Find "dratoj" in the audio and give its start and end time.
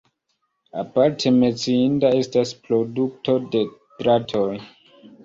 4.01-4.49